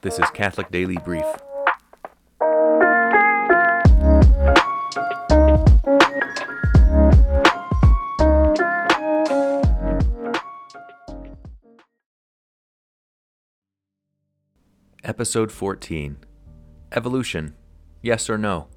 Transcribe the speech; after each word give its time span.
This 0.00 0.20
is 0.20 0.30
Catholic 0.30 0.70
Daily 0.70 0.96
Brief. 1.04 1.24
Episode 15.02 15.50
14 15.50 16.18
Evolution 16.92 17.56
Yes 18.00 18.30
or 18.30 18.38
No? 18.38 18.68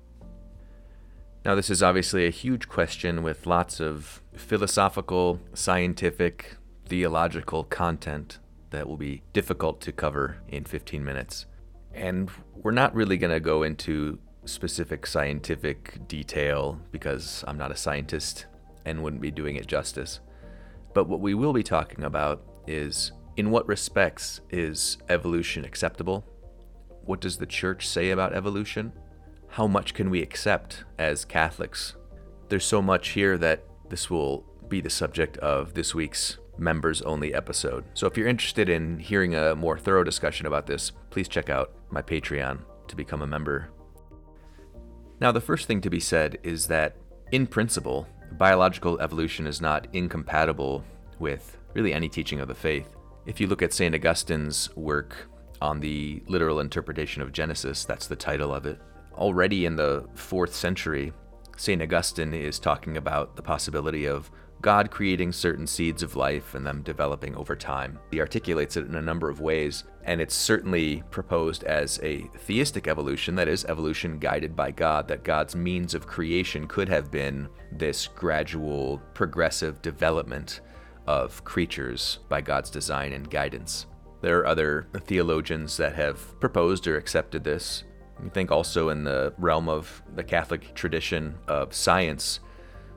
Now, 1.45 1.53
this 1.53 1.69
is 1.69 1.83
obviously 1.83 2.25
a 2.25 2.31
huge 2.31 2.67
question 2.67 3.21
with 3.21 3.45
lots 3.45 3.79
of 3.79 4.23
philosophical, 4.33 5.39
scientific, 5.53 6.55
theological 6.87 7.63
content 7.63 8.39
that 8.71 8.87
will 8.87 8.97
be 8.97 9.23
difficult 9.33 9.81
to 9.81 9.91
cover 9.91 10.37
in 10.47 10.65
15 10.65 11.03
minutes. 11.03 11.45
And 11.93 12.29
we're 12.55 12.71
not 12.71 12.95
really 12.95 13.17
going 13.17 13.33
to 13.33 13.39
go 13.39 13.63
into 13.63 14.19
specific 14.45 15.05
scientific 15.05 16.07
detail 16.07 16.79
because 16.91 17.43
I'm 17.47 17.57
not 17.57 17.71
a 17.71 17.77
scientist 17.77 18.47
and 18.85 19.03
wouldn't 19.03 19.21
be 19.21 19.31
doing 19.31 19.55
it 19.55 19.67
justice. 19.67 20.19
But 20.93 21.07
what 21.07 21.19
we 21.19 21.33
will 21.33 21.53
be 21.53 21.63
talking 21.63 22.03
about 22.03 22.43
is 22.67 23.11
in 23.37 23.51
what 23.51 23.67
respects 23.67 24.41
is 24.49 24.97
evolution 25.09 25.63
acceptable? 25.63 26.25
What 27.05 27.21
does 27.21 27.37
the 27.37 27.45
church 27.45 27.87
say 27.87 28.09
about 28.09 28.33
evolution? 28.33 28.93
how 29.51 29.67
much 29.67 29.93
can 29.93 30.09
we 30.09 30.21
accept 30.21 30.85
as 30.97 31.25
Catholics? 31.25 31.95
There's 32.47 32.65
so 32.65 32.81
much 32.81 33.09
here 33.09 33.37
that 33.37 33.65
this 33.89 34.09
will 34.09 34.45
be 34.69 34.79
the 34.79 34.89
subject 34.89 35.37
of 35.37 35.73
this 35.73 35.93
week's 35.93 36.37
members 36.57 37.01
only 37.01 37.33
episode. 37.33 37.83
So 37.93 38.07
if 38.07 38.17
you're 38.17 38.27
interested 38.27 38.69
in 38.69 38.99
hearing 38.99 39.35
a 39.35 39.55
more 39.55 39.77
thorough 39.77 40.03
discussion 40.03 40.45
about 40.45 40.67
this, 40.67 40.91
please 41.09 41.27
check 41.27 41.49
out 41.49 41.71
my 41.89 42.01
Patreon 42.01 42.59
to 42.87 42.95
become 42.95 43.21
a 43.21 43.27
member. 43.27 43.69
Now, 45.19 45.31
the 45.31 45.41
first 45.41 45.67
thing 45.67 45.81
to 45.81 45.89
be 45.89 45.99
said 45.99 46.39
is 46.43 46.67
that, 46.67 46.95
in 47.31 47.45
principle, 47.47 48.07
biological 48.37 48.99
evolution 48.99 49.45
is 49.45 49.61
not 49.61 49.87
incompatible 49.93 50.83
with 51.19 51.57
really 51.73 51.93
any 51.93 52.09
teaching 52.09 52.39
of 52.39 52.47
the 52.47 52.55
faith. 52.55 52.95
If 53.25 53.39
you 53.39 53.47
look 53.47 53.61
at 53.61 53.73
St. 53.73 53.93
Augustine's 53.93 54.75
work 54.75 55.15
on 55.61 55.79
the 55.79 56.23
literal 56.27 56.59
interpretation 56.59 57.21
of 57.21 57.31
Genesis, 57.31 57.85
that's 57.85 58.07
the 58.07 58.15
title 58.15 58.53
of 58.53 58.65
it, 58.65 58.79
already 59.13 59.65
in 59.65 59.75
the 59.75 60.07
fourth 60.15 60.55
century, 60.55 61.13
St. 61.55 61.81
Augustine 61.81 62.33
is 62.33 62.57
talking 62.57 62.97
about 62.97 63.35
the 63.35 63.43
possibility 63.43 64.07
of 64.07 64.31
God 64.61 64.91
creating 64.91 65.31
certain 65.31 65.65
seeds 65.65 66.03
of 66.03 66.15
life 66.15 66.53
and 66.53 66.65
them 66.65 66.83
developing 66.83 67.35
over 67.35 67.55
time. 67.55 67.99
He 68.11 68.19
articulates 68.19 68.77
it 68.77 68.85
in 68.85 68.95
a 68.95 69.01
number 69.01 69.29
of 69.29 69.41
ways, 69.41 69.83
and 70.03 70.21
it's 70.21 70.35
certainly 70.35 71.03
proposed 71.09 71.63
as 71.63 71.99
a 72.03 72.21
theistic 72.37 72.87
evolution, 72.87 73.35
that 73.35 73.47
is, 73.47 73.65
evolution 73.65 74.19
guided 74.19 74.55
by 74.55 74.71
God, 74.71 75.07
that 75.07 75.23
God's 75.23 75.55
means 75.55 75.95
of 75.95 76.07
creation 76.07 76.67
could 76.67 76.89
have 76.89 77.09
been 77.09 77.49
this 77.71 78.07
gradual, 78.07 79.01
progressive 79.13 79.81
development 79.81 80.61
of 81.07 81.43
creatures 81.43 82.19
by 82.29 82.41
God's 82.41 82.69
design 82.69 83.13
and 83.13 83.29
guidance. 83.29 83.87
There 84.21 84.39
are 84.39 84.45
other 84.45 84.87
theologians 85.05 85.75
that 85.77 85.95
have 85.95 86.39
proposed 86.39 86.85
or 86.85 86.97
accepted 86.97 87.43
this. 87.43 87.83
We 88.21 88.29
think 88.29 88.51
also 88.51 88.89
in 88.89 89.03
the 89.03 89.33
realm 89.39 89.67
of 89.67 90.03
the 90.15 90.23
Catholic 90.23 90.75
tradition 90.75 91.35
of 91.47 91.73
science, 91.73 92.39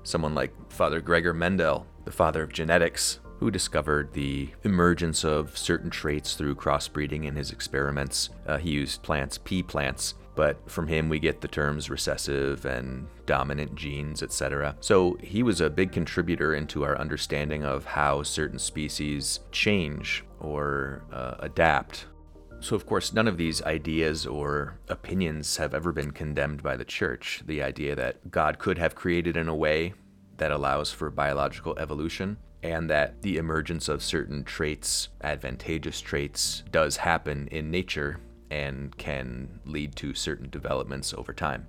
someone 0.04 0.34
like 0.34 0.52
Father 0.70 1.00
Gregor 1.00 1.34
Mendel, 1.34 1.86
the 2.04 2.12
father 2.12 2.42
of 2.42 2.52
genetics, 2.52 3.18
who 3.40 3.50
discovered 3.50 4.12
the 4.12 4.48
emergence 4.62 5.24
of 5.24 5.58
certain 5.58 5.90
traits 5.90 6.34
through 6.34 6.54
crossbreeding 6.54 7.24
in 7.24 7.34
his 7.34 7.50
experiments. 7.50 8.30
Uh, 8.46 8.58
he 8.58 8.70
used 8.70 9.02
plants, 9.02 9.38
pea 9.38 9.62
plants, 9.62 10.14
but 10.34 10.58
from 10.70 10.86
him 10.86 11.08
we 11.08 11.18
get 11.18 11.40
the 11.40 11.48
terms 11.48 11.90
recessive 11.90 12.64
and 12.64 13.06
dominant 13.26 13.74
genes, 13.74 14.22
etc. 14.22 14.76
So 14.80 15.16
he 15.20 15.42
was 15.42 15.60
a 15.60 15.70
big 15.70 15.92
contributor 15.92 16.54
into 16.54 16.84
our 16.84 16.98
understanding 16.98 17.64
of 17.64 17.84
how 17.84 18.22
certain 18.22 18.58
species 18.58 19.40
change 19.52 20.24
or 20.40 21.02
uh, 21.12 21.36
adapt 21.40 22.06
so, 22.64 22.74
of 22.74 22.86
course, 22.86 23.12
none 23.12 23.28
of 23.28 23.36
these 23.36 23.62
ideas 23.62 24.26
or 24.26 24.78
opinions 24.88 25.58
have 25.58 25.74
ever 25.74 25.92
been 25.92 26.12
condemned 26.12 26.62
by 26.62 26.76
the 26.76 26.84
church. 26.84 27.42
The 27.44 27.62
idea 27.62 27.94
that 27.94 28.30
God 28.30 28.58
could 28.58 28.78
have 28.78 28.94
created 28.94 29.36
in 29.36 29.48
a 29.48 29.54
way 29.54 29.92
that 30.38 30.50
allows 30.50 30.90
for 30.90 31.10
biological 31.10 31.78
evolution, 31.78 32.38
and 32.62 32.88
that 32.88 33.20
the 33.20 33.36
emergence 33.36 33.90
of 33.90 34.02
certain 34.02 34.44
traits, 34.44 35.10
advantageous 35.22 36.00
traits, 36.00 36.64
does 36.70 36.96
happen 36.96 37.48
in 37.48 37.70
nature 37.70 38.18
and 38.50 38.96
can 38.96 39.60
lead 39.66 39.94
to 39.96 40.14
certain 40.14 40.48
developments 40.48 41.12
over 41.12 41.34
time. 41.34 41.66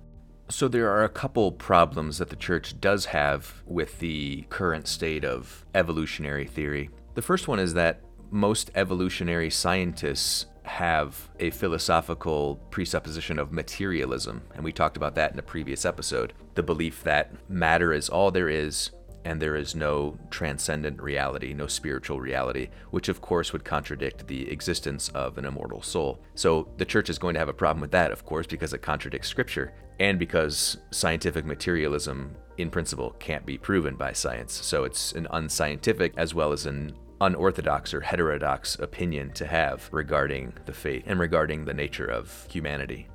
So, 0.48 0.66
there 0.66 0.90
are 0.90 1.04
a 1.04 1.10
couple 1.10 1.52
problems 1.52 2.16
that 2.18 2.30
the 2.30 2.36
church 2.36 2.80
does 2.80 3.04
have 3.06 3.62
with 3.66 3.98
the 3.98 4.46
current 4.48 4.88
state 4.88 5.26
of 5.26 5.66
evolutionary 5.74 6.46
theory. 6.46 6.88
The 7.14 7.22
first 7.22 7.48
one 7.48 7.58
is 7.58 7.74
that 7.74 8.00
most 8.30 8.70
evolutionary 8.74 9.50
scientists 9.50 10.46
have 10.66 11.28
a 11.38 11.50
philosophical 11.50 12.56
presupposition 12.70 13.38
of 13.38 13.52
materialism, 13.52 14.42
and 14.54 14.64
we 14.64 14.72
talked 14.72 14.96
about 14.96 15.14
that 15.14 15.32
in 15.32 15.38
a 15.38 15.42
previous 15.42 15.84
episode. 15.84 16.32
The 16.54 16.62
belief 16.62 17.02
that 17.04 17.32
matter 17.48 17.92
is 17.92 18.08
all 18.08 18.30
there 18.30 18.48
is, 18.48 18.90
and 19.24 19.40
there 19.40 19.56
is 19.56 19.74
no 19.74 20.18
transcendent 20.30 21.00
reality, 21.00 21.54
no 21.54 21.66
spiritual 21.66 22.20
reality, 22.20 22.68
which 22.90 23.08
of 23.08 23.20
course 23.20 23.52
would 23.52 23.64
contradict 23.64 24.26
the 24.26 24.50
existence 24.50 25.08
of 25.10 25.38
an 25.38 25.44
immortal 25.44 25.82
soul. 25.82 26.20
So 26.34 26.68
the 26.76 26.84
church 26.84 27.10
is 27.10 27.18
going 27.18 27.34
to 27.34 27.40
have 27.40 27.48
a 27.48 27.52
problem 27.54 27.80
with 27.80 27.92
that, 27.92 28.12
of 28.12 28.24
course, 28.24 28.46
because 28.46 28.72
it 28.72 28.82
contradicts 28.82 29.28
scripture, 29.28 29.72
and 29.98 30.18
because 30.18 30.78
scientific 30.90 31.44
materialism, 31.44 32.36
in 32.58 32.70
principle, 32.70 33.16
can't 33.18 33.46
be 33.46 33.56
proven 33.56 33.94
by 33.94 34.12
science. 34.12 34.52
So 34.52 34.84
it's 34.84 35.12
an 35.12 35.26
unscientific 35.30 36.12
as 36.16 36.34
well 36.34 36.52
as 36.52 36.66
an 36.66 36.94
unorthodox 37.20 37.94
or 37.94 38.00
heterodox 38.00 38.78
opinion 38.78 39.30
to 39.32 39.46
have 39.46 39.88
regarding 39.92 40.52
the 40.66 40.72
faith 40.72 41.02
and 41.06 41.18
regarding 41.18 41.64
the 41.64 41.74
nature 41.74 42.06
of 42.06 42.46
humanity. 42.50 43.08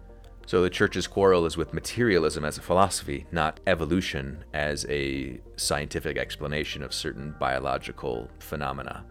So 0.48 0.62
the 0.62 0.70
church's 0.70 1.08
quarrel 1.08 1.46
is 1.46 1.56
with 1.56 1.74
materialism 1.74 2.44
as 2.44 2.58
a 2.58 2.62
philosophy, 2.62 3.26
not 3.32 3.60
evolution 3.68 4.44
as 4.54 4.86
a 4.90 5.40
scientific 5.56 6.18
explanation 6.18 6.84
of 6.84 6.94
certain 6.94 7.36
biological 7.40 8.30
phenomena. 8.40 9.06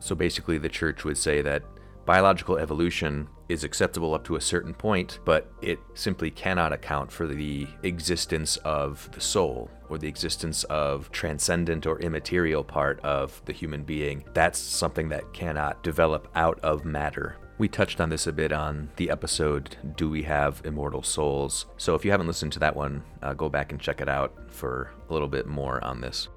So 0.00 0.14
basically, 0.14 0.58
the 0.58 0.68
church 0.68 1.04
would 1.04 1.16
say 1.16 1.40
that 1.42 1.62
biological 2.04 2.58
evolution 2.58 3.28
is 3.48 3.64
acceptable 3.64 4.14
up 4.14 4.24
to 4.24 4.36
a 4.36 4.40
certain 4.40 4.74
point, 4.74 5.18
but 5.24 5.52
it 5.60 5.78
simply 5.94 6.30
cannot 6.30 6.72
account 6.72 7.10
for 7.10 7.26
the 7.26 7.66
existence 7.82 8.56
of 8.58 9.08
the 9.12 9.20
soul 9.20 9.70
or 9.88 9.98
the 9.98 10.08
existence 10.08 10.64
of 10.64 11.10
transcendent 11.12 11.86
or 11.86 12.00
immaterial 12.00 12.64
part 12.64 13.00
of 13.00 13.42
the 13.44 13.52
human 13.52 13.84
being. 13.84 14.24
That's 14.32 14.58
something 14.58 15.08
that 15.10 15.32
cannot 15.32 15.82
develop 15.82 16.28
out 16.34 16.58
of 16.60 16.84
matter. 16.84 17.36
We 17.56 17.68
touched 17.68 18.00
on 18.00 18.08
this 18.08 18.26
a 18.26 18.32
bit 18.32 18.50
on 18.50 18.90
the 18.96 19.10
episode 19.10 19.76
Do 19.96 20.10
We 20.10 20.24
Have 20.24 20.60
Immortal 20.64 21.04
Souls? 21.04 21.66
So 21.76 21.94
if 21.94 22.04
you 22.04 22.10
haven't 22.10 22.26
listened 22.26 22.52
to 22.54 22.58
that 22.60 22.74
one, 22.74 23.04
uh, 23.22 23.34
go 23.34 23.48
back 23.48 23.70
and 23.70 23.80
check 23.80 24.00
it 24.00 24.08
out 24.08 24.34
for 24.50 24.92
a 25.08 25.12
little 25.12 25.28
bit 25.28 25.46
more 25.46 25.82
on 25.84 26.00
this. 26.00 26.28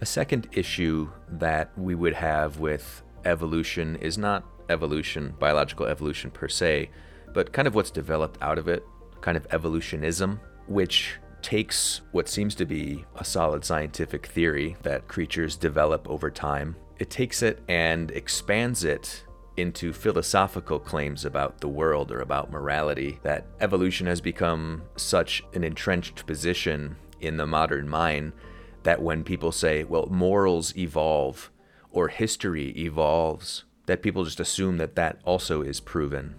A 0.00 0.06
second 0.06 0.48
issue 0.52 1.08
that 1.28 1.70
we 1.78 1.94
would 1.94 2.14
have 2.14 2.58
with 2.58 3.02
evolution 3.24 3.94
is 3.96 4.18
not 4.18 4.44
evolution, 4.68 5.34
biological 5.38 5.86
evolution 5.86 6.30
per 6.30 6.48
se, 6.48 6.90
but 7.32 7.52
kind 7.52 7.68
of 7.68 7.74
what's 7.74 7.90
developed 7.90 8.40
out 8.42 8.58
of 8.58 8.68
it, 8.68 8.84
kind 9.20 9.36
of 9.36 9.46
evolutionism, 9.50 10.40
which 10.66 11.16
takes 11.42 12.00
what 12.12 12.28
seems 12.28 12.54
to 12.54 12.64
be 12.64 13.04
a 13.16 13.24
solid 13.24 13.64
scientific 13.64 14.26
theory 14.26 14.76
that 14.82 15.08
creatures 15.08 15.56
develop 15.56 16.08
over 16.08 16.30
time, 16.30 16.74
it 16.98 17.10
takes 17.10 17.42
it 17.42 17.62
and 17.68 18.10
expands 18.12 18.84
it 18.84 19.24
into 19.56 19.92
philosophical 19.92 20.78
claims 20.78 21.24
about 21.24 21.60
the 21.60 21.68
world 21.68 22.10
or 22.10 22.20
about 22.20 22.50
morality, 22.50 23.18
that 23.22 23.46
evolution 23.60 24.06
has 24.06 24.20
become 24.20 24.82
such 24.96 25.44
an 25.52 25.62
entrenched 25.62 26.26
position 26.26 26.96
in 27.20 27.36
the 27.36 27.46
modern 27.46 27.88
mind 27.88 28.32
that 28.82 29.02
when 29.02 29.24
people 29.24 29.52
say, 29.52 29.84
well, 29.84 30.06
morals 30.10 30.76
evolve 30.76 31.50
or 31.90 32.08
history 32.08 32.70
evolves, 32.76 33.64
that 33.86 34.02
people 34.02 34.24
just 34.24 34.40
assume 34.40 34.78
that 34.78 34.96
that 34.96 35.18
also 35.24 35.62
is 35.62 35.80
proven, 35.80 36.34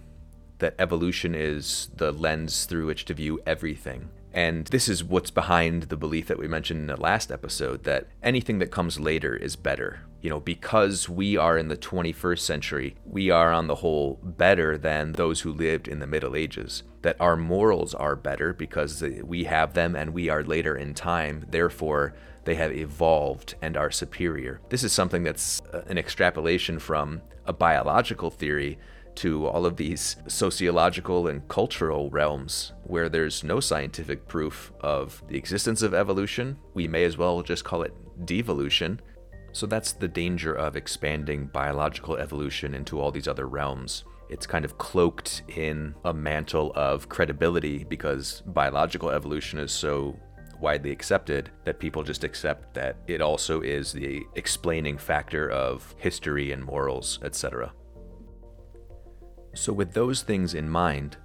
that 0.58 0.74
evolution 0.78 1.34
is 1.34 1.90
the 1.94 2.12
lens 2.12 2.64
through 2.64 2.86
which 2.86 3.04
to 3.06 3.14
view 3.14 3.40
everything. 3.46 4.08
And 4.32 4.66
this 4.66 4.86
is 4.86 5.02
what's 5.02 5.30
behind 5.30 5.84
the 5.84 5.96
belief 5.96 6.26
that 6.26 6.38
we 6.38 6.46
mentioned 6.46 6.80
in 6.80 6.86
the 6.88 7.00
last 7.00 7.32
episode 7.32 7.84
that 7.84 8.08
anything 8.22 8.58
that 8.58 8.70
comes 8.70 9.00
later 9.00 9.34
is 9.34 9.56
better. 9.56 10.00
You 10.20 10.28
know, 10.28 10.40
because 10.40 11.08
we 11.08 11.38
are 11.38 11.56
in 11.56 11.68
the 11.68 11.76
21st 11.76 12.40
century, 12.40 12.96
we 13.06 13.30
are 13.30 13.50
on 13.50 13.66
the 13.66 13.76
whole 13.76 14.18
better 14.22 14.76
than 14.76 15.12
those 15.12 15.40
who 15.40 15.52
lived 15.52 15.88
in 15.88 16.00
the 16.00 16.06
Middle 16.06 16.36
Ages. 16.36 16.82
That 17.00 17.16
our 17.18 17.36
morals 17.36 17.94
are 17.94 18.14
better 18.14 18.52
because 18.52 19.02
we 19.22 19.44
have 19.44 19.72
them 19.72 19.96
and 19.96 20.12
we 20.12 20.28
are 20.28 20.42
later 20.42 20.76
in 20.76 20.92
time. 20.92 21.46
Therefore, 21.48 22.12
they 22.46 22.54
have 22.54 22.72
evolved 22.72 23.56
and 23.60 23.76
are 23.76 23.90
superior. 23.90 24.60
This 24.70 24.84
is 24.84 24.92
something 24.92 25.22
that's 25.22 25.60
uh, 25.72 25.82
an 25.88 25.98
extrapolation 25.98 26.78
from 26.78 27.20
a 27.44 27.52
biological 27.52 28.30
theory 28.30 28.78
to 29.16 29.46
all 29.46 29.66
of 29.66 29.76
these 29.76 30.16
sociological 30.28 31.26
and 31.26 31.46
cultural 31.48 32.08
realms 32.10 32.72
where 32.84 33.08
there's 33.08 33.42
no 33.42 33.60
scientific 33.60 34.28
proof 34.28 34.72
of 34.80 35.22
the 35.28 35.36
existence 35.36 35.82
of 35.82 35.94
evolution. 35.94 36.58
We 36.74 36.86
may 36.86 37.04
as 37.04 37.16
well 37.18 37.42
just 37.42 37.64
call 37.64 37.82
it 37.82 37.94
devolution. 38.26 39.00
So 39.52 39.66
that's 39.66 39.92
the 39.92 40.08
danger 40.08 40.54
of 40.54 40.76
expanding 40.76 41.46
biological 41.46 42.16
evolution 42.16 42.74
into 42.74 43.00
all 43.00 43.10
these 43.10 43.28
other 43.28 43.48
realms. 43.48 44.04
It's 44.28 44.46
kind 44.46 44.64
of 44.64 44.76
cloaked 44.76 45.42
in 45.48 45.94
a 46.04 46.12
mantle 46.12 46.72
of 46.74 47.08
credibility 47.08 47.84
because 47.84 48.42
biological 48.46 49.10
evolution 49.10 49.58
is 49.58 49.72
so 49.72 50.18
widely 50.60 50.90
accepted 50.90 51.50
that 51.64 51.78
people 51.78 52.02
just 52.02 52.24
accept 52.24 52.74
that 52.74 52.96
it 53.06 53.20
also 53.20 53.60
is 53.60 53.92
the 53.92 54.22
explaining 54.34 54.98
factor 54.98 55.50
of 55.50 55.94
history 55.98 56.52
and 56.52 56.64
morals, 56.64 57.18
etc. 57.22 57.72
So, 59.54 59.72
with 59.72 59.92
those 59.92 60.22
things 60.22 60.54
in 60.54 60.68
mind, 60.68 61.16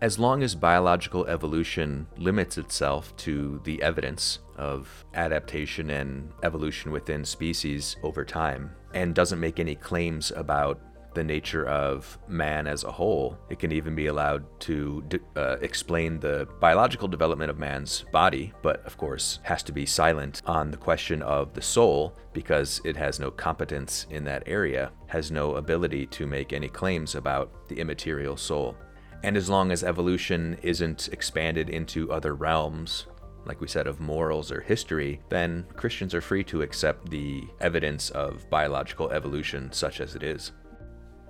as 0.00 0.18
long 0.18 0.42
as 0.42 0.54
biological 0.54 1.26
evolution 1.26 2.06
limits 2.16 2.56
itself 2.56 3.16
to 3.16 3.60
the 3.64 3.82
evidence 3.82 4.38
of 4.56 5.04
adaptation 5.14 5.90
and 5.90 6.30
evolution 6.44 6.92
within 6.92 7.24
species 7.24 7.96
over 8.02 8.24
time, 8.24 8.70
and 8.94 9.14
doesn't 9.14 9.40
make 9.40 9.58
any 9.58 9.74
claims 9.74 10.30
about 10.36 10.80
the 11.14 11.24
nature 11.24 11.66
of 11.66 12.18
man 12.28 12.66
as 12.66 12.84
a 12.84 12.92
whole. 12.92 13.38
It 13.48 13.58
can 13.58 13.72
even 13.72 13.94
be 13.94 14.06
allowed 14.06 14.44
to 14.60 15.02
uh, 15.36 15.56
explain 15.60 16.20
the 16.20 16.48
biological 16.60 17.08
development 17.08 17.50
of 17.50 17.58
man's 17.58 18.04
body, 18.12 18.52
but 18.62 18.84
of 18.84 18.96
course 18.96 19.40
has 19.42 19.62
to 19.64 19.72
be 19.72 19.86
silent 19.86 20.42
on 20.46 20.70
the 20.70 20.76
question 20.76 21.22
of 21.22 21.54
the 21.54 21.62
soul 21.62 22.16
because 22.32 22.80
it 22.84 22.96
has 22.96 23.18
no 23.18 23.30
competence 23.30 24.06
in 24.10 24.24
that 24.24 24.42
area, 24.46 24.92
has 25.06 25.30
no 25.30 25.56
ability 25.56 26.06
to 26.06 26.26
make 26.26 26.52
any 26.52 26.68
claims 26.68 27.14
about 27.14 27.68
the 27.68 27.78
immaterial 27.78 28.36
soul. 28.36 28.76
And 29.24 29.36
as 29.36 29.50
long 29.50 29.72
as 29.72 29.82
evolution 29.82 30.58
isn't 30.62 31.08
expanded 31.08 31.68
into 31.70 32.12
other 32.12 32.34
realms, 32.34 33.06
like 33.48 33.60
we 33.60 33.66
said, 33.66 33.86
of 33.86 33.98
morals 33.98 34.52
or 34.52 34.60
history, 34.60 35.20
then 35.30 35.66
Christians 35.74 36.14
are 36.14 36.20
free 36.20 36.44
to 36.44 36.62
accept 36.62 37.10
the 37.10 37.42
evidence 37.60 38.10
of 38.10 38.48
biological 38.50 39.10
evolution 39.10 39.72
such 39.72 40.00
as 40.00 40.14
it 40.14 40.22
is. 40.22 40.52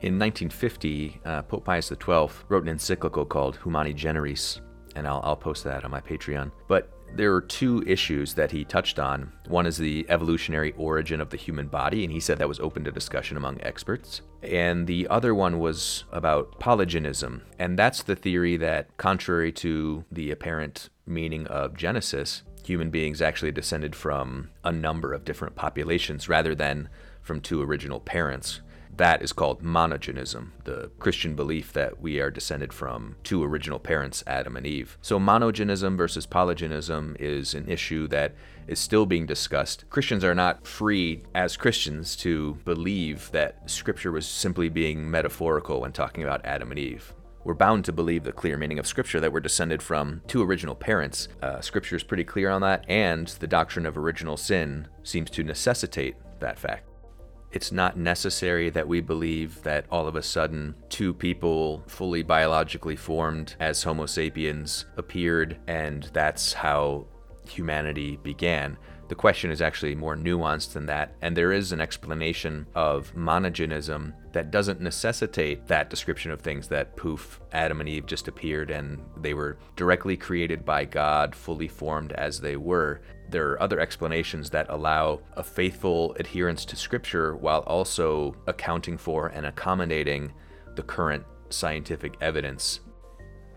In 0.00 0.17
1950, 0.17 1.21
uh, 1.25 1.43
Pope 1.43 1.65
Pius 1.65 1.89
XII 1.89 2.29
wrote 2.49 2.62
an 2.62 2.69
encyclical 2.69 3.25
called 3.25 3.56
Humani 3.56 3.93
Generis, 3.93 4.61
and 4.95 5.09
I'll, 5.09 5.21
I'll 5.25 5.37
post 5.37 5.65
that 5.65 5.85
on 5.85 5.91
my 5.91 6.00
Patreon. 6.00 6.53
But 6.69 6.93
there 7.17 7.35
are 7.35 7.41
two 7.41 7.83
issues 7.85 8.33
that 8.35 8.53
he 8.53 8.65
touched 8.65 9.00
on. 9.00 9.33
One 9.49 9.67
is 9.67 9.77
the 9.77 10.06
evolutionary 10.09 10.73
origin 10.77 11.21
of 11.21 11.31
the 11.31 11.37
human 11.37 11.67
body, 11.67 12.05
and 12.05 12.12
he 12.12 12.21
said 12.21 12.39
that 12.39 12.49
was 12.49 12.61
open 12.61 12.85
to 12.85 12.93
discussion 12.93 13.37
among 13.37 13.61
experts. 13.61 14.23
And 14.41 14.87
the 14.87 15.09
other 15.09 15.35
one 15.35 15.59
was 15.59 16.05
about 16.12 16.61
polygenism, 16.61 17.41
and 17.59 17.77
that's 17.77 18.05
the 18.05 18.15
theory 18.15 18.56
that, 18.59 18.97
contrary 18.99 19.50
to 19.53 20.05
the 20.12 20.31
apparent 20.31 20.91
meaning 21.06 21.49
of 21.49 21.77
Genesis, 21.77 22.45
human 22.65 22.91
beings 22.91 23.21
actually 23.21 23.50
descended 23.50 23.97
from 23.97 24.50
a 24.62 24.71
number 24.71 25.12
of 25.12 25.25
different 25.25 25.56
populations 25.56 26.29
rather 26.29 26.55
than 26.55 26.89
from 27.21 27.41
two 27.41 27.61
original 27.62 27.99
parents. 27.99 28.61
That 28.99 29.23
is 29.23 29.33
called 29.33 29.62
monogenism, 29.62 30.49
the 30.65 30.91
Christian 30.99 31.37
belief 31.37 31.73
that 31.73 32.00
we 32.00 32.19
are 32.19 32.33
descended 32.33 32.73
from 32.73 33.15
two 33.23 33.45
original 33.45 33.79
parents, 33.79 34.25
Adam 34.27 34.56
and 34.56 34.67
Eve. 34.67 34.99
So, 35.00 35.21
monogenism 35.21 35.97
versus 35.97 36.27
polygenism 36.27 37.17
is 37.21 37.55
an 37.55 37.69
issue 37.69 38.09
that 38.09 38.35
is 38.67 38.81
still 38.81 39.06
being 39.06 39.25
discussed. 39.25 39.85
Christians 39.89 40.25
are 40.25 40.35
not 40.35 40.67
free 40.67 41.23
as 41.33 41.56
Christians 41.56 42.17
to 42.17 42.55
believe 42.65 43.31
that 43.31 43.71
Scripture 43.71 44.11
was 44.11 44.27
simply 44.27 44.69
being 44.69 45.09
metaphorical 45.09 45.83
when 45.83 45.93
talking 45.93 46.25
about 46.25 46.45
Adam 46.45 46.71
and 46.71 46.79
Eve 46.79 47.15
we're 47.45 47.55
bound 47.55 47.83
to 47.83 47.93
believe 47.93 48.25
the 48.25 48.33
clear 48.33 48.59
meaning 48.59 48.79
of 48.79 48.87
Scripture 48.87 49.21
that 49.21 49.33
we're 49.33 49.41
descended 49.41 49.81
from 49.81 50.21
two 50.27 50.43
original 50.43 50.75
parents. 50.75 51.29
Uh, 51.41 51.62
scripture 51.62 51.97
is 51.97 52.03
pretty 52.03 52.25
clear 52.25 52.50
on 52.50 52.61
that, 52.61 52.85
and 52.89 53.29
the 53.29 53.47
doctrine 53.47 53.87
of 53.87 53.97
original 53.97 54.37
sin 54.37 54.87
seems 55.03 55.31
to 55.31 55.43
necessitate 55.43 56.17
that 56.41 56.59
fact 56.59 56.88
it's 57.53 57.73
not 57.73 57.97
necessary 57.97 58.71
that 58.71 58.89
we 58.89 59.00
believe 59.00 59.62
that 59.62 59.87
all 59.91 60.06
of 60.06 60.17
a 60.17 60.23
sudden 60.23 60.75
two 60.89 61.15
people 61.15 61.83
fully 61.87 62.23
biologically 62.23 62.97
formed 62.97 63.55
as 63.59 63.83
Homo 63.83 64.06
sapiens 64.06 64.85
appeared 64.97 65.59
and 65.67 66.11
that's 66.12 66.53
how 66.53 67.06
humanity 67.49 68.17
began. 68.23 68.77
The 69.09 69.15
question 69.15 69.50
is 69.50 69.62
actually 69.62 69.95
more 69.95 70.17
nuanced 70.17 70.75
than 70.75 70.85
that, 70.87 71.15
and 71.23 71.35
there 71.35 71.50
is 71.50 71.73
an 71.73 71.81
explanation 71.81 72.67
of 72.75 73.15
monogenism 73.15 74.12
that 74.33 74.50
doesn't 74.50 74.83
necessitate 74.83 75.67
that 75.67 75.89
description 75.89 76.31
of 76.31 76.43
things 76.43 76.69
that 76.69 76.95
poof, 76.95 77.41
Adam 77.53 77.81
and 77.81 77.89
Eve 77.89 78.05
just 78.05 78.29
appeared 78.29 78.71
and 78.71 79.00
they 79.17 79.33
were 79.33 79.56
directly 79.77 80.15
created 80.15 80.62
by 80.62 80.85
God, 80.85 81.35
fully 81.35 81.69
formed 81.69 82.12
as 82.12 82.39
they 82.39 82.56
were 82.56 83.00
there 83.29 83.51
are 83.51 83.63
other 83.63 83.79
explanations 83.79 84.51
that 84.51 84.67
allow 84.69 85.21
a 85.37 85.43
faithful 85.43 86.15
adherence 86.19 86.65
to 86.67 86.77
Scripture 86.77 87.37
while 87.37 87.61
also 87.61 88.35
accounting 88.47 88.97
for 88.97 89.29
and 89.29 89.47
accommodating 89.47 90.33
the 90.77 90.83
current 90.83 91.25
scientific 91.51 92.15
evidence. 92.21 92.81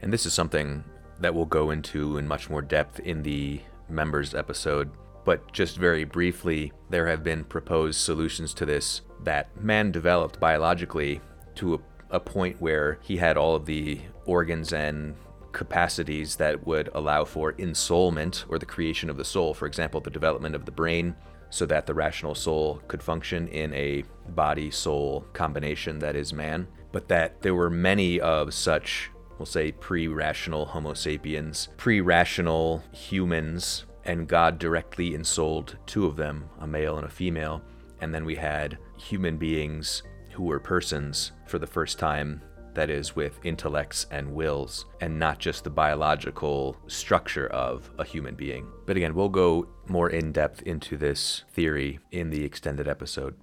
And 0.01 0.11
this 0.11 0.25
is 0.25 0.33
something 0.33 0.83
that 1.19 1.33
we'll 1.33 1.45
go 1.45 1.71
into 1.71 2.17
in 2.17 2.27
much 2.27 2.49
more 2.49 2.61
depth 2.61 2.99
in 2.99 3.21
the 3.23 3.61
members 3.87 4.33
episode. 4.33 4.89
But 5.23 5.51
just 5.53 5.77
very 5.77 6.03
briefly, 6.03 6.73
there 6.89 7.07
have 7.07 7.23
been 7.23 7.43
proposed 7.43 7.99
solutions 7.99 8.53
to 8.55 8.65
this 8.65 9.01
that 9.23 9.55
man 9.61 9.91
developed 9.91 10.39
biologically 10.39 11.21
to 11.55 11.75
a, 11.75 12.15
a 12.15 12.19
point 12.19 12.59
where 12.59 12.97
he 13.01 13.17
had 13.17 13.37
all 13.37 13.55
of 13.55 13.67
the 13.67 14.01
organs 14.25 14.73
and 14.73 15.15
capacities 15.51 16.35
that 16.37 16.65
would 16.65 16.89
allow 16.93 17.25
for 17.25 17.53
ensoulment 17.53 18.45
or 18.49 18.59
the 18.59 18.65
creation 18.65 19.09
of 19.09 19.17
the 19.17 19.25
soul. 19.25 19.53
For 19.53 19.65
example, 19.65 20.01
the 20.01 20.09
development 20.09 20.55
of 20.55 20.65
the 20.65 20.71
brain 20.71 21.15
so 21.49 21.65
that 21.65 21.85
the 21.85 21.93
rational 21.93 22.33
soul 22.33 22.81
could 22.87 23.03
function 23.03 23.47
in 23.49 23.73
a 23.73 24.03
body 24.29 24.71
soul 24.71 25.25
combination 25.33 25.99
that 25.99 26.15
is 26.15 26.33
man. 26.33 26.67
But 26.91 27.07
that 27.09 27.41
there 27.41 27.55
were 27.55 27.69
many 27.69 28.19
of 28.19 28.53
such, 28.53 29.11
we'll 29.37 29.45
say, 29.45 29.71
pre 29.71 30.07
rational 30.07 30.65
Homo 30.65 30.93
sapiens, 30.93 31.69
pre 31.77 32.01
rational 32.01 32.83
humans, 32.91 33.85
and 34.05 34.27
God 34.27 34.59
directly 34.59 35.13
ensouled 35.13 35.77
two 35.85 36.05
of 36.05 36.15
them, 36.15 36.49
a 36.59 36.67
male 36.67 36.97
and 36.97 37.05
a 37.05 37.09
female. 37.09 37.61
And 37.99 38.13
then 38.13 38.25
we 38.25 38.35
had 38.35 38.77
human 38.97 39.37
beings 39.37 40.03
who 40.31 40.43
were 40.43 40.59
persons 40.59 41.33
for 41.45 41.59
the 41.59 41.67
first 41.67 41.99
time 41.99 42.41
that 42.73 42.89
is, 42.89 43.15
with 43.15 43.39
intellects 43.43 44.07
and 44.11 44.33
wills, 44.33 44.85
and 45.01 45.17
not 45.17 45.39
just 45.39 45.63
the 45.63 45.69
biological 45.69 46.77
structure 46.87 47.47
of 47.47 47.89
a 47.97 48.03
human 48.03 48.35
being. 48.35 48.67
But 48.85 48.97
again, 48.97 49.13
we'll 49.13 49.29
go 49.29 49.67
more 49.87 50.09
in 50.09 50.31
depth 50.31 50.61
into 50.63 50.97
this 50.97 51.43
theory 51.51 51.99
in 52.11 52.29
the 52.29 52.43
extended 52.43 52.87
episode. 52.87 53.35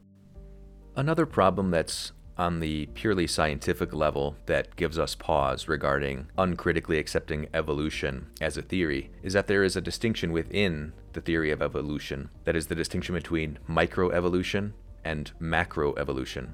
Another 0.96 1.26
problem 1.26 1.70
that's 1.70 2.12
on 2.38 2.60
the 2.60 2.86
purely 2.94 3.26
scientific 3.26 3.92
level 3.92 4.36
that 4.46 4.74
gives 4.76 4.98
us 4.98 5.14
pause 5.14 5.66
regarding 5.66 6.28
uncritically 6.38 6.98
accepting 6.98 7.48
evolution 7.52 8.28
as 8.40 8.56
a 8.56 8.62
theory 8.62 9.10
is 9.22 9.32
that 9.32 9.48
there 9.48 9.64
is 9.64 9.76
a 9.76 9.80
distinction 9.80 10.32
within 10.32 10.92
the 11.12 11.20
theory 11.20 11.50
of 11.50 11.60
evolution 11.60 12.30
that 12.44 12.54
is 12.54 12.68
the 12.68 12.74
distinction 12.74 13.14
between 13.14 13.58
microevolution 13.68 14.72
and 15.04 15.32
macroevolution. 15.40 16.48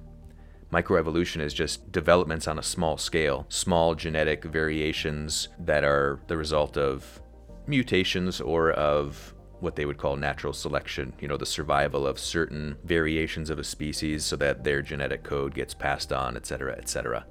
Microevolution 0.75 1.41
is 1.41 1.55
just 1.55 1.93
developments 1.93 2.49
on 2.49 2.59
a 2.59 2.63
small 2.63 2.97
scale, 2.97 3.47
small 3.49 3.95
genetic 3.95 4.43
variations 4.43 5.47
that 5.61 5.85
are 5.85 6.19
the 6.27 6.37
result 6.37 6.77
of 6.77 7.23
mutations 7.69 8.41
or 8.41 8.73
of 8.73 9.35
what 9.61 9.77
they 9.77 9.85
would 9.85 9.99
call 9.99 10.17
natural 10.17 10.53
selection, 10.53 11.15
you 11.21 11.29
know, 11.29 11.37
the 11.37 11.47
survival 11.47 12.09
of 12.09 12.19
certain 12.19 12.77
variations 12.83 13.51
of 13.51 13.61
a 13.61 13.63
species 13.63 14.25
so 14.25 14.35
that 14.35 14.65
their 14.65 14.83
genetic 14.83 15.23
code 15.23 15.55
gets 15.55 15.75
passed 15.75 16.13
on, 16.13 16.37
etc., 16.37 16.73
etc. 16.73 17.25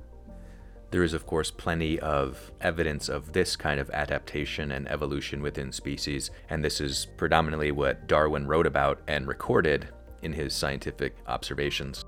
There 0.91 1.03
is, 1.03 1.13
of 1.13 1.25
course, 1.25 1.51
plenty 1.51 1.99
of 1.99 2.49
evidence 2.61 3.09
of 3.09 3.33
this 3.33 3.57
kind 3.57 3.77
of 3.77 3.89
adaptation 3.89 4.71
and 4.71 4.87
evolution 4.87 5.41
within 5.41 5.73
species, 5.73 6.31
and 6.49 6.63
this 6.63 6.79
is 6.79 7.07
predominantly 7.17 7.73
what 7.73 8.07
Darwin 8.07 8.47
wrote 8.47 8.67
about 8.67 9.01
and 9.09 9.27
recorded 9.27 9.89
in 10.21 10.31
his 10.31 10.53
scientific 10.53 11.17
observations. 11.27 12.05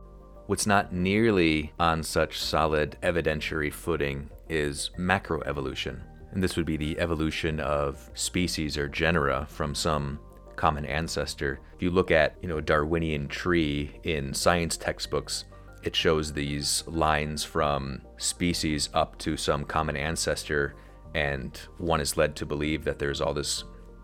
What's 0.47 0.67
not 0.67 0.93
nearly 0.93 1.73
on 1.79 2.03
such 2.03 2.39
solid 2.39 2.97
evidentiary 3.01 3.73
footing 3.73 4.29
is 4.47 4.91
macroevolution. 4.95 6.01
And 6.31 6.43
this 6.43 6.55
would 6.55 6.67
be 6.67 6.77
the 6.77 6.99
evolution 6.99 7.59
of 7.59 8.11
species 8.13 8.77
or 8.77 8.87
genera 8.87 9.47
from 9.49 9.73
some 9.73 10.19
common 10.55 10.85
ancestor. 10.85 11.61
If 11.75 11.81
you 11.81 11.89
look 11.89 12.11
at, 12.11 12.35
you 12.43 12.47
know, 12.47 12.57
a 12.57 12.61
Darwinian 12.61 13.27
tree 13.27 13.99
in 14.03 14.35
science 14.35 14.77
textbooks, 14.77 15.45
it 15.81 15.95
shows 15.95 16.31
these 16.31 16.83
lines 16.85 17.43
from 17.43 18.03
species 18.17 18.89
up 18.93 19.17
to 19.19 19.37
some 19.37 19.63
common 19.63 19.97
ancestor, 19.97 20.75
and 21.15 21.59
one 21.79 22.01
is 22.01 22.17
led 22.17 22.35
to 22.35 22.45
believe 22.45 22.83
that 22.83 22.99
there's 22.99 23.19
all 23.19 23.33
this 23.33 23.63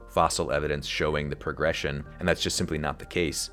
fossil 0.09 0.51
evidence 0.51 0.87
showing 0.87 1.29
the 1.29 1.35
progression, 1.35 2.03
and 2.19 2.27
that's 2.27 2.41
just 2.41 2.57
simply 2.57 2.79
not 2.79 2.97
the 2.97 3.05
case. 3.05 3.51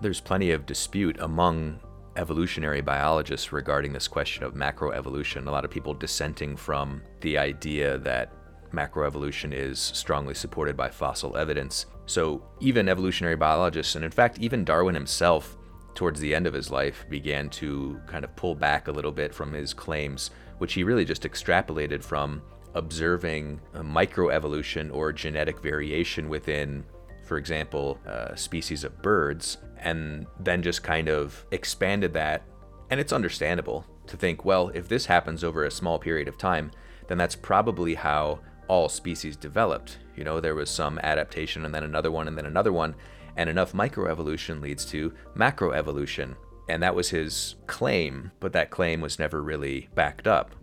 There's 0.00 0.20
plenty 0.20 0.52
of 0.52 0.64
dispute 0.64 1.18
among 1.20 1.80
evolutionary 2.18 2.80
biologists 2.80 3.52
regarding 3.52 3.92
this 3.92 4.08
question 4.08 4.42
of 4.42 4.54
macroevolution. 4.54 5.46
A 5.46 5.50
lot 5.50 5.64
of 5.64 5.70
people 5.70 5.94
dissenting 5.94 6.56
from 6.56 7.00
the 7.20 7.38
idea 7.38 7.96
that 7.98 8.32
macroevolution 8.72 9.52
is 9.54 9.78
strongly 9.78 10.34
supported 10.34 10.76
by 10.76 10.90
fossil 10.90 11.36
evidence. 11.36 11.86
So, 12.06 12.42
even 12.60 12.88
evolutionary 12.88 13.36
biologists, 13.36 13.94
and 13.94 14.04
in 14.04 14.10
fact, 14.10 14.38
even 14.38 14.64
Darwin 14.64 14.94
himself, 14.94 15.56
towards 15.94 16.20
the 16.20 16.34
end 16.34 16.46
of 16.46 16.54
his 16.54 16.70
life, 16.70 17.06
began 17.08 17.48
to 17.50 18.00
kind 18.06 18.24
of 18.24 18.34
pull 18.34 18.54
back 18.54 18.88
a 18.88 18.92
little 18.92 19.12
bit 19.12 19.32
from 19.32 19.52
his 19.52 19.72
claims, 19.72 20.30
which 20.58 20.74
he 20.74 20.82
really 20.82 21.04
just 21.04 21.22
extrapolated 21.22 22.02
from 22.02 22.42
observing 22.74 23.60
microevolution 23.74 24.92
or 24.92 25.12
genetic 25.12 25.60
variation 25.60 26.28
within, 26.28 26.84
for 27.28 27.36
example, 27.36 27.98
uh, 28.08 28.34
species 28.34 28.82
of 28.82 29.02
birds, 29.02 29.58
and 29.78 30.26
then 30.40 30.62
just 30.62 30.82
kind 30.82 31.08
of 31.08 31.44
expanded 31.52 32.14
that. 32.14 32.42
And 32.90 32.98
it's 32.98 33.12
understandable 33.12 33.84
to 34.06 34.16
think, 34.16 34.44
well, 34.44 34.70
if 34.70 34.88
this 34.88 35.06
happens 35.06 35.44
over 35.44 35.64
a 35.64 35.70
small 35.70 35.98
period 35.98 36.26
of 36.26 36.38
time, 36.38 36.72
then 37.06 37.18
that's 37.18 37.36
probably 37.36 37.94
how 37.94 38.40
all 38.66 38.88
species 38.88 39.36
developed. 39.36 39.98
You 40.16 40.24
know, 40.24 40.40
there 40.40 40.54
was 40.54 40.70
some 40.70 40.98
adaptation 41.00 41.64
and 41.64 41.74
then 41.74 41.84
another 41.84 42.10
one 42.10 42.28
and 42.28 42.36
then 42.36 42.46
another 42.46 42.72
one, 42.72 42.94
and 43.36 43.48
enough 43.48 43.72
microevolution 43.72 44.60
leads 44.60 44.84
to 44.86 45.12
macroevolution. 45.36 46.34
And 46.68 46.82
that 46.82 46.94
was 46.94 47.10
his 47.10 47.56
claim, 47.66 48.32
but 48.40 48.52
that 48.52 48.70
claim 48.70 49.00
was 49.00 49.18
never 49.18 49.42
really 49.42 49.88
backed 49.94 50.26
up. 50.26 50.54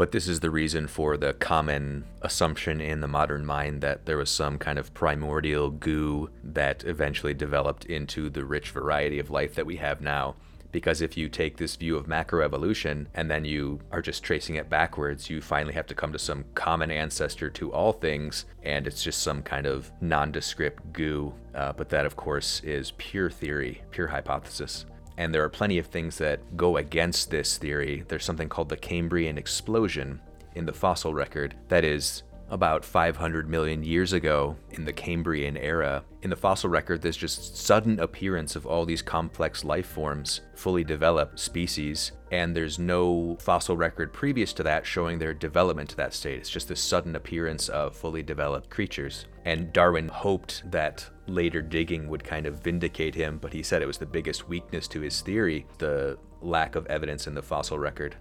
But 0.00 0.12
this 0.12 0.28
is 0.28 0.40
the 0.40 0.50
reason 0.50 0.86
for 0.86 1.18
the 1.18 1.34
common 1.34 2.04
assumption 2.22 2.80
in 2.80 3.00
the 3.00 3.06
modern 3.06 3.44
mind 3.44 3.82
that 3.82 4.06
there 4.06 4.16
was 4.16 4.30
some 4.30 4.56
kind 4.56 4.78
of 4.78 4.94
primordial 4.94 5.68
goo 5.68 6.30
that 6.42 6.84
eventually 6.84 7.34
developed 7.34 7.84
into 7.84 8.30
the 8.30 8.46
rich 8.46 8.70
variety 8.70 9.18
of 9.18 9.28
life 9.28 9.54
that 9.56 9.66
we 9.66 9.76
have 9.76 10.00
now. 10.00 10.36
Because 10.72 11.02
if 11.02 11.18
you 11.18 11.28
take 11.28 11.58
this 11.58 11.76
view 11.76 11.98
of 11.98 12.06
macroevolution 12.06 13.08
and 13.12 13.30
then 13.30 13.44
you 13.44 13.80
are 13.92 14.00
just 14.00 14.22
tracing 14.22 14.54
it 14.54 14.70
backwards, 14.70 15.28
you 15.28 15.42
finally 15.42 15.74
have 15.74 15.88
to 15.88 15.94
come 15.94 16.14
to 16.14 16.18
some 16.18 16.46
common 16.54 16.90
ancestor 16.90 17.50
to 17.50 17.70
all 17.70 17.92
things, 17.92 18.46
and 18.62 18.86
it's 18.86 19.02
just 19.02 19.20
some 19.20 19.42
kind 19.42 19.66
of 19.66 19.92
nondescript 20.00 20.94
goo. 20.94 21.34
Uh, 21.54 21.74
but 21.74 21.90
that, 21.90 22.06
of 22.06 22.16
course, 22.16 22.62
is 22.64 22.92
pure 22.92 23.28
theory, 23.28 23.82
pure 23.90 24.06
hypothesis. 24.06 24.86
And 25.20 25.34
there 25.34 25.44
are 25.44 25.50
plenty 25.50 25.76
of 25.76 25.84
things 25.84 26.16
that 26.16 26.56
go 26.56 26.78
against 26.78 27.30
this 27.30 27.58
theory. 27.58 28.04
There's 28.08 28.24
something 28.24 28.48
called 28.48 28.70
the 28.70 28.76
Cambrian 28.78 29.36
explosion 29.36 30.18
in 30.54 30.64
the 30.64 30.72
fossil 30.72 31.12
record 31.12 31.54
that 31.68 31.84
is 31.84 32.22
about 32.50 32.84
500 32.84 33.48
million 33.48 33.82
years 33.82 34.12
ago 34.12 34.56
in 34.70 34.84
the 34.84 34.92
Cambrian 34.92 35.56
era. 35.56 36.02
In 36.22 36.30
the 36.30 36.36
fossil 36.36 36.68
record, 36.68 37.00
there's 37.00 37.16
just 37.16 37.56
sudden 37.56 38.00
appearance 38.00 38.56
of 38.56 38.66
all 38.66 38.84
these 38.84 39.02
complex 39.02 39.64
life 39.64 39.86
forms, 39.86 40.40
fully 40.54 40.84
developed 40.84 41.38
species, 41.38 42.12
and 42.30 42.54
there's 42.54 42.78
no 42.78 43.36
fossil 43.40 43.76
record 43.76 44.12
previous 44.12 44.52
to 44.54 44.62
that 44.64 44.84
showing 44.84 45.18
their 45.18 45.32
development 45.32 45.88
to 45.90 45.96
that 45.96 46.12
state. 46.12 46.38
It's 46.38 46.50
just 46.50 46.68
this 46.68 46.80
sudden 46.80 47.16
appearance 47.16 47.68
of 47.68 47.96
fully 47.96 48.22
developed 48.22 48.68
creatures. 48.68 49.26
And 49.44 49.72
Darwin 49.72 50.08
hoped 50.08 50.70
that 50.70 51.08
later 51.26 51.62
digging 51.62 52.08
would 52.08 52.24
kind 52.24 52.46
of 52.46 52.60
vindicate 52.60 53.14
him, 53.14 53.38
but 53.38 53.52
he 53.52 53.62
said 53.62 53.80
it 53.80 53.86
was 53.86 53.98
the 53.98 54.06
biggest 54.06 54.48
weakness 54.48 54.86
to 54.88 55.00
his 55.00 55.20
theory, 55.20 55.66
the 55.78 56.18
lack 56.42 56.74
of 56.74 56.86
evidence 56.86 57.26
in 57.26 57.34
the 57.34 57.42
fossil 57.42 57.78
record. 57.78 58.16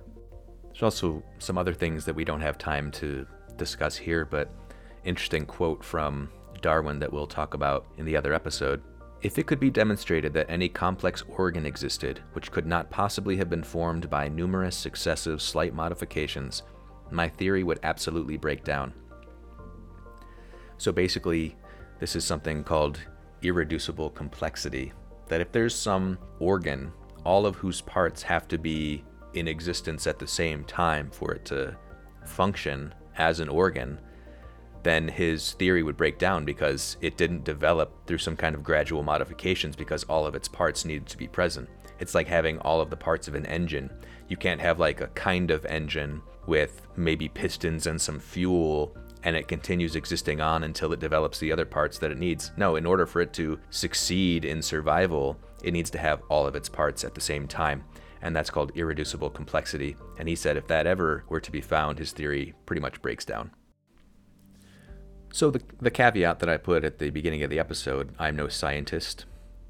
There's 0.67 0.83
also 0.83 1.23
some 1.39 1.57
other 1.57 1.73
things 1.73 2.05
that 2.05 2.15
we 2.15 2.23
don't 2.23 2.41
have 2.41 2.57
time 2.57 2.91
to 2.91 3.25
discuss 3.59 3.95
here, 3.95 4.25
but 4.25 4.51
interesting 5.03 5.45
quote 5.45 5.83
from 5.83 6.29
Darwin 6.61 6.99
that 6.99 7.13
we'll 7.13 7.27
talk 7.27 7.53
about 7.53 7.85
in 7.97 8.05
the 8.05 8.17
other 8.17 8.33
episode. 8.33 8.81
If 9.21 9.37
it 9.37 9.47
could 9.47 9.59
be 9.59 9.69
demonstrated 9.69 10.33
that 10.33 10.49
any 10.49 10.69
complex 10.69 11.23
organ 11.27 11.65
existed 11.65 12.21
which 12.33 12.51
could 12.51 12.65
not 12.65 12.89
possibly 12.89 13.35
have 13.37 13.49
been 13.49 13.63
formed 13.63 14.09
by 14.09 14.29
numerous 14.29 14.77
successive 14.77 15.41
slight 15.41 15.73
modifications, 15.73 16.63
my 17.11 17.27
theory 17.27 17.63
would 17.63 17.79
absolutely 17.83 18.37
break 18.37 18.63
down. 18.63 18.93
So 20.77 20.91
basically, 20.91 21.57
this 21.99 22.15
is 22.15 22.23
something 22.23 22.63
called 22.63 22.99
irreducible 23.41 24.11
complexity. 24.11 24.93
That 25.27 25.41
if 25.41 25.51
there's 25.51 25.75
some 25.75 26.17
organ, 26.39 26.91
all 27.25 27.45
of 27.45 27.55
whose 27.55 27.81
parts 27.81 28.21
have 28.23 28.47
to 28.47 28.57
be 28.57 29.03
in 29.33 29.47
existence 29.47 30.07
at 30.07 30.17
the 30.17 30.27
same 30.27 30.63
time 30.63 31.11
for 31.11 31.33
it 31.33 31.45
to 31.45 31.75
function 32.25 32.93
as 33.19 33.39
an 33.39 33.49
organ, 33.49 33.99
then 34.81 35.07
his 35.07 35.53
theory 35.53 35.83
would 35.83 35.97
break 35.97 36.17
down 36.17 36.45
because 36.45 36.97
it 37.01 37.17
didn't 37.17 37.43
develop 37.43 38.07
through 38.07 38.17
some 38.17 38.35
kind 38.35 38.55
of 38.55 38.63
gradual 38.63 39.03
modifications 39.03 39.75
because 39.75 40.03
all 40.05 40.25
of 40.25 40.35
its 40.35 40.47
parts 40.47 40.85
needed 40.85 41.07
to 41.07 41.17
be 41.17 41.27
present. 41.27 41.69
It's 41.99 42.15
like 42.15 42.27
having 42.27 42.59
all 42.59 42.79
of 42.79 42.89
the 42.89 42.95
parts 42.95 43.27
of 43.27 43.35
an 43.35 43.45
engine. 43.45 43.89
You 44.29 44.37
can't 44.37 44.61
have 44.61 44.79
like 44.79 45.01
a 45.01 45.07
kind 45.07 45.51
of 45.51 45.65
engine 45.65 46.21
with 46.47 46.87
maybe 46.95 47.27
pistons 47.27 47.87
and 47.87 48.01
some 48.01 48.19
fuel 48.19 48.95
and 49.23 49.35
it 49.35 49.47
continues 49.49 49.95
existing 49.95 50.39
on 50.39 50.63
until 50.63 50.93
it 50.93 50.99
develops 50.99 51.39
the 51.39 51.51
other 51.51 51.65
parts 51.65 51.97
that 51.99 52.11
it 52.11 52.17
needs. 52.17 52.51
No, 52.55 52.77
in 52.77 52.85
order 52.85 53.05
for 53.05 53.19
it 53.21 53.33
to 53.33 53.59
succeed 53.69 54.45
in 54.45 54.61
survival, 54.61 55.37
it 55.61 55.73
needs 55.73 55.89
to 55.91 55.97
have 55.97 56.21
all 56.29 56.47
of 56.47 56.55
its 56.55 56.69
parts 56.69 57.03
at 57.03 57.13
the 57.13 57.21
same 57.21 57.47
time. 57.47 57.83
And 58.21 58.35
that's 58.35 58.49
called 58.49 58.71
irreducible 58.75 59.29
complexity. 59.29 59.95
And 60.17 60.27
he 60.27 60.35
said 60.35 60.57
if 60.57 60.67
that 60.67 60.87
ever 60.87 61.23
were 61.29 61.39
to 61.39 61.51
be 61.51 61.61
found, 61.61 61.99
his 61.99 62.11
theory 62.11 62.53
pretty 62.65 62.81
much 62.81 63.01
breaks 63.01 63.25
down. 63.25 63.51
So, 65.31 65.51
the, 65.51 65.61
the 65.79 65.91
caveat 65.91 66.39
that 66.39 66.49
I 66.49 66.57
put 66.57 66.83
at 66.83 66.97
the 66.97 67.11
beginning 67.11 67.43
of 67.43 67.49
the 67.49 67.59
episode 67.59 68.13
I'm 68.17 68.35
no 68.35 68.47
scientist. 68.47 69.25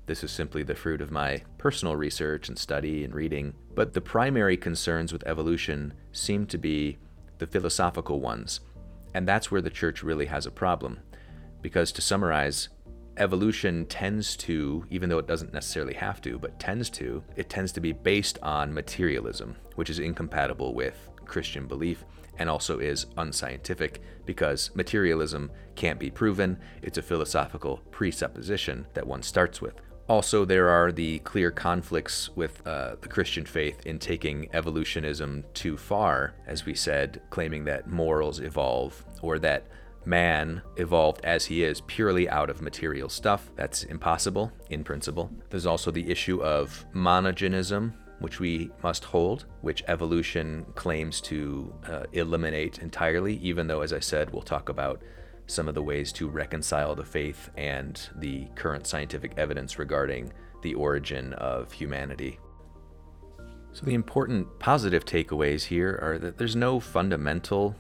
This 0.06 0.24
is 0.24 0.32
simply 0.32 0.64
the 0.64 0.74
fruit 0.74 1.02
of 1.02 1.12
my 1.12 1.44
personal 1.58 1.96
research 1.96 2.50
and 2.50 2.58
study 2.58 3.04
and 3.04 3.14
reading. 3.14 3.54
But 3.76 3.94
the 3.94 4.02
primary 4.02 4.58
concerns 4.58 5.14
with 5.14 5.28
evolution 5.28 5.94
seem 6.12 6.48
to 6.48 6.58
be 6.58 6.98
the 7.38 7.46
philosophical 7.46 8.20
ones 8.20 8.62
and 9.14 9.28
that's 9.28 9.50
where 9.50 9.62
the 9.62 9.70
church 9.70 10.04
really 10.04 10.28
has 10.28 10.46
a 10.46 10.52
problem. 10.52 11.00
Because 11.62 11.92
to 11.94 12.02
summarize, 12.02 12.70
evolution 13.20 13.86
tends 13.86 14.36
to, 14.38 14.86
even 14.90 15.10
though 15.10 15.20
it 15.20 15.28
doesn't 15.28 15.54
necessarily 15.54 15.94
have 15.94 16.22
to, 16.22 16.40
but 16.40 16.60
tends 16.60 16.90
to, 16.92 17.24
it 17.36 17.50
tends 17.50 17.72
to 17.74 17.82
be 17.82 17.92
based 17.92 18.40
on 18.42 18.74
materialism, 18.74 19.56
which 19.76 19.90
is 19.90 20.00
incompatible 20.00 20.74
with 20.74 21.10
Christian 21.26 21.68
belief 21.68 22.04
and 22.40 22.50
also 22.50 22.80
is 22.80 23.06
unscientific 23.18 24.02
because 24.26 24.72
materialism 24.74 25.52
can't 25.76 26.00
be 26.00 26.10
proven. 26.10 26.58
It's 26.82 26.98
a 26.98 27.02
philosophical 27.04 27.82
presupposition 27.92 28.88
that 28.94 29.06
one 29.06 29.22
starts 29.22 29.62
with. 29.62 29.76
Also, 30.08 30.44
there 30.44 30.70
are 30.70 30.92
the 30.92 31.20
clear 31.20 31.52
conflicts 31.52 32.36
with 32.36 32.66
uh, 32.66 32.96
the 33.02 33.08
Christian 33.08 33.46
faith 33.46 33.86
in 33.86 34.00
taking 34.00 34.50
evolutionism 34.54 35.44
too 35.54 35.78
far, 35.78 36.34
as 36.48 36.66
we 36.66 36.74
said, 36.74 37.22
claiming 37.30 37.66
that 37.66 37.88
morals 37.88 38.40
evolve 38.40 39.04
or 39.22 39.38
that 39.38 39.68
man 40.10 40.62
evolved 40.76 41.24
as 41.24 41.46
he 41.46 41.64
is 41.64 41.82
purely 41.82 42.28
out 42.28 42.50
of 42.50 42.62
material 42.62 43.08
stuff. 43.08 43.52
That's 43.56 43.84
impossible 43.84 44.52
in 44.70 44.84
principle. 44.84 45.30
There's 45.50 45.68
also 45.68 45.92
the 45.92 46.10
issue 46.10 46.42
of 46.42 46.86
monogenism, 46.94 47.94
which 48.20 48.40
we 48.40 48.72
must 48.82 49.06
hold, 49.06 49.46
which 49.62 49.84
evolution 49.88 50.66
claims 50.76 51.22
to 51.22 51.74
uh, 51.88 52.04
eliminate 52.12 52.80
entirely, 52.80 53.36
even 53.38 53.68
though, 53.68 53.82
as 53.82 53.94
I 53.94 54.00
said, 54.00 54.34
we'll 54.34 54.42
talk 54.42 54.70
about 54.70 55.02
some 55.46 55.68
of 55.68 55.76
the 55.76 55.84
ways 55.84 56.12
to 56.14 56.28
reconcile 56.28 56.96
the 56.96 57.06
faith 57.06 57.50
and 57.56 58.10
the 58.16 58.48
current 58.56 58.88
scientific 58.88 59.34
evidence 59.38 59.80
regarding 59.80 60.34
the 60.62 60.74
origin 60.74 61.34
of 61.34 61.72
humanity. 61.72 62.40
So, 63.72 63.86
the 63.86 63.94
important 63.94 64.60
positive 64.60 65.06
takeaways 65.06 65.64
here 65.64 66.00
are 66.02 66.18
that 66.18 66.38
there's 66.38 66.56
no 66.56 66.80
fundamental 66.80 67.76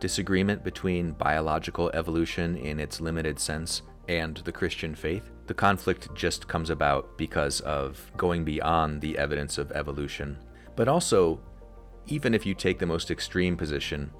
disagreement 0.00 0.64
between 0.64 1.12
biological 1.12 1.90
evolution 1.94 2.56
in 2.56 2.80
its 2.80 3.00
limited 3.00 3.38
sense 3.38 3.82
and 4.08 4.36
the 4.38 4.52
Christian 4.52 4.94
faith. 4.94 5.30
The 5.46 5.54
conflict 5.54 6.14
just 6.14 6.48
comes 6.48 6.70
about 6.70 7.16
because 7.16 7.60
of 7.60 8.10
going 8.16 8.44
beyond 8.44 9.00
the 9.00 9.18
evidence 9.18 9.58
of 9.58 9.72
evolution. 9.72 10.38
But 10.76 10.88
also, 10.88 11.40
even 12.06 12.34
if 12.34 12.44
you 12.44 12.54
take 12.54 12.78
the 12.78 12.86
most 12.86 13.10
extreme 13.10 13.56
position, 13.56 14.10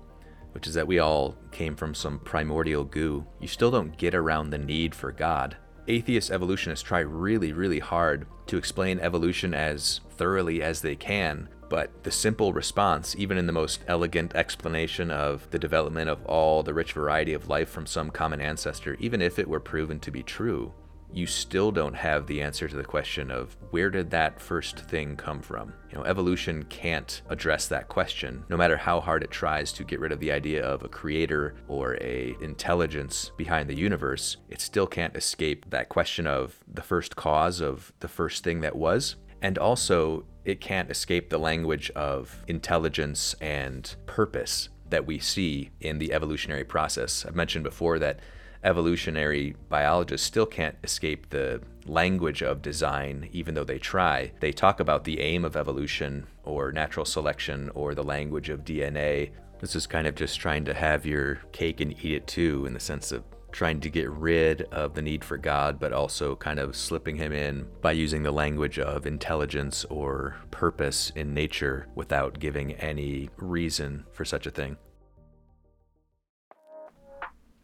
which 0.52 0.66
is 0.66 0.74
that 0.74 0.86
we 0.86 1.00
all 1.00 1.36
came 1.50 1.74
from 1.74 1.94
some 1.94 2.20
primordial 2.20 2.84
goo, 2.84 3.26
you 3.40 3.48
still 3.48 3.70
don't 3.70 3.96
get 3.98 4.14
around 4.14 4.50
the 4.50 4.58
need 4.58 4.94
for 4.94 5.12
God. 5.12 5.56
Atheist 5.88 6.30
evolutionists 6.30 6.82
try 6.82 7.00
really, 7.00 7.52
really 7.52 7.80
hard 7.80 8.26
to 8.46 8.56
explain 8.56 9.00
evolution 9.00 9.52
as 9.52 10.00
thoroughly 10.16 10.62
as 10.62 10.80
they 10.80 10.96
can, 10.96 11.48
but 11.74 12.04
the 12.04 12.10
simple 12.12 12.52
response, 12.52 13.16
even 13.18 13.36
in 13.36 13.48
the 13.48 13.52
most 13.52 13.82
elegant 13.88 14.32
explanation 14.36 15.10
of 15.10 15.50
the 15.50 15.58
development 15.58 16.08
of 16.08 16.24
all 16.24 16.62
the 16.62 16.72
rich 16.72 16.92
variety 16.92 17.32
of 17.32 17.48
life 17.48 17.68
from 17.68 17.84
some 17.84 18.12
common 18.12 18.40
ancestor, 18.40 18.94
even 19.00 19.20
if 19.20 19.40
it 19.40 19.48
were 19.48 19.58
proven 19.58 19.98
to 19.98 20.12
be 20.12 20.22
true, 20.22 20.72
you 21.12 21.26
still 21.26 21.72
don't 21.72 21.96
have 21.96 22.28
the 22.28 22.40
answer 22.40 22.68
to 22.68 22.76
the 22.76 22.84
question 22.84 23.28
of 23.28 23.56
where 23.70 23.90
did 23.90 24.10
that 24.10 24.40
first 24.40 24.78
thing 24.80 25.16
come 25.16 25.40
from? 25.40 25.72
You 25.90 25.98
know, 25.98 26.04
evolution 26.04 26.64
can't 26.64 27.22
address 27.28 27.66
that 27.66 27.88
question, 27.88 28.44
no 28.48 28.56
matter 28.56 28.76
how 28.76 29.00
hard 29.00 29.24
it 29.24 29.32
tries 29.32 29.72
to 29.72 29.82
get 29.82 29.98
rid 29.98 30.12
of 30.12 30.20
the 30.20 30.30
idea 30.30 30.64
of 30.64 30.84
a 30.84 30.88
creator 30.88 31.56
or 31.66 31.96
a 32.00 32.36
intelligence 32.40 33.32
behind 33.36 33.68
the 33.68 33.76
universe. 33.76 34.36
It 34.48 34.60
still 34.60 34.86
can't 34.86 35.16
escape 35.16 35.70
that 35.70 35.88
question 35.88 36.28
of 36.28 36.62
the 36.72 36.82
first 36.82 37.16
cause 37.16 37.60
of 37.60 37.92
the 37.98 38.08
first 38.08 38.44
thing 38.44 38.60
that 38.60 38.76
was. 38.76 39.16
And 39.44 39.58
also, 39.58 40.24
it 40.46 40.62
can't 40.62 40.90
escape 40.90 41.28
the 41.28 41.36
language 41.36 41.90
of 41.90 42.42
intelligence 42.48 43.36
and 43.42 43.94
purpose 44.06 44.70
that 44.88 45.04
we 45.04 45.18
see 45.18 45.68
in 45.82 45.98
the 45.98 46.14
evolutionary 46.14 46.64
process. 46.64 47.26
I've 47.26 47.36
mentioned 47.36 47.62
before 47.62 47.98
that 47.98 48.20
evolutionary 48.62 49.54
biologists 49.68 50.26
still 50.26 50.46
can't 50.46 50.76
escape 50.82 51.28
the 51.28 51.60
language 51.84 52.42
of 52.42 52.62
design, 52.62 53.28
even 53.32 53.52
though 53.52 53.64
they 53.64 53.78
try. 53.78 54.32
They 54.40 54.50
talk 54.50 54.80
about 54.80 55.04
the 55.04 55.20
aim 55.20 55.44
of 55.44 55.58
evolution 55.58 56.26
or 56.42 56.72
natural 56.72 57.04
selection 57.04 57.70
or 57.74 57.94
the 57.94 58.02
language 58.02 58.48
of 58.48 58.64
DNA. 58.64 59.32
This 59.60 59.76
is 59.76 59.86
kind 59.86 60.06
of 60.06 60.14
just 60.14 60.40
trying 60.40 60.64
to 60.64 60.72
have 60.72 61.04
your 61.04 61.34
cake 61.52 61.82
and 61.82 61.92
eat 62.02 62.12
it 62.12 62.26
too, 62.26 62.64
in 62.64 62.72
the 62.72 62.80
sense 62.80 63.12
of 63.12 63.24
trying 63.54 63.78
to 63.78 63.88
get 63.88 64.10
rid 64.10 64.62
of 64.72 64.94
the 64.94 65.02
need 65.02 65.24
for 65.24 65.38
God, 65.38 65.78
but 65.78 65.92
also 65.92 66.34
kind 66.34 66.58
of 66.58 66.74
slipping 66.74 67.16
him 67.16 67.32
in 67.32 67.64
by 67.80 67.92
using 67.92 68.24
the 68.24 68.32
language 68.32 68.80
of 68.80 69.06
intelligence 69.06 69.84
or 69.84 70.34
purpose 70.50 71.12
in 71.14 71.32
nature 71.32 71.86
without 71.94 72.40
giving 72.40 72.72
any 72.72 73.30
reason 73.36 74.04
for 74.12 74.24
such 74.24 74.46
a 74.46 74.50
thing. 74.50 74.76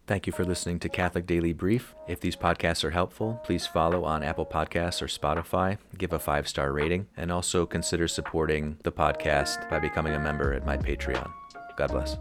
Thank 0.06 0.26
you 0.26 0.32
for 0.32 0.44
listening 0.44 0.78
to 0.80 0.88
Catholic 0.88 1.26
Daily 1.26 1.52
Brief. 1.52 1.94
If 2.08 2.20
these 2.20 2.36
podcasts 2.36 2.84
are 2.84 2.90
helpful, 2.90 3.40
please 3.44 3.66
follow 3.66 4.04
on 4.04 4.22
Apple 4.22 4.46
Podcasts 4.46 5.02
or 5.02 5.06
Spotify, 5.06 5.78
give 5.98 6.12
a 6.12 6.18
five 6.20 6.46
star 6.48 6.72
rating, 6.72 7.08
and 7.16 7.32
also 7.32 7.66
consider 7.66 8.06
supporting 8.06 8.76
the 8.84 8.92
podcast 8.92 9.68
by 9.68 9.80
becoming 9.80 10.14
a 10.14 10.20
member 10.20 10.52
at 10.52 10.64
my 10.64 10.76
Patreon. 10.76 11.30
God 11.76 11.90
bless. 11.90 12.16